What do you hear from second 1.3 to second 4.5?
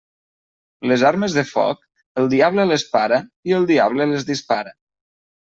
de foc, el diable les para i el diable les